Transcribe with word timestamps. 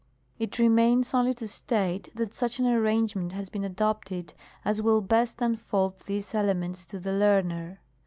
It 0.39 0.57
remains 0.57 1.13
only 1.13 1.35
to 1.35 1.47
state, 1.47 2.09
that 2.15 2.33
such 2.33 2.57
an 2.57 2.65
arrangement 2.65 3.33
has 3.33 3.49
been 3.49 3.63
adopted 3.63 4.33
as 4.65 4.81
will 4.81 5.01
best 5.01 5.39
unfold 5.43 5.99
these 6.07 6.33
elements 6.33 6.85
to 6.87 6.97
the 6.99 7.13
learner. 7.13 7.79